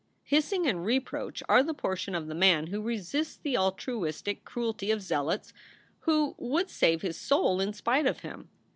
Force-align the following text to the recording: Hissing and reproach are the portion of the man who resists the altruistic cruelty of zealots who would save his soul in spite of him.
Hissing 0.23 0.65
and 0.65 0.83
reproach 0.83 1.43
are 1.47 1.61
the 1.61 1.75
portion 1.75 2.15
of 2.15 2.25
the 2.25 2.33
man 2.33 2.65
who 2.65 2.81
resists 2.81 3.37
the 3.37 3.55
altruistic 3.55 4.43
cruelty 4.43 4.89
of 4.89 4.99
zealots 4.99 5.53
who 5.99 6.33
would 6.39 6.71
save 6.71 7.03
his 7.03 7.19
soul 7.19 7.61
in 7.61 7.71
spite 7.71 8.07
of 8.07 8.21
him. 8.21 8.49